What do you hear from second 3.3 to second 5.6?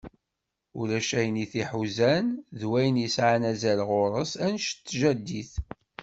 azal γuṛ-s annect n tjaddit.